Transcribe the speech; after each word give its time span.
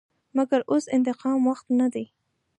مګر 0.37 0.59
اوس 0.71 0.83
د 0.89 0.93
انتقام 0.95 1.39
وخت 1.49 1.65
نه 1.79 1.87
دى. 1.93 2.05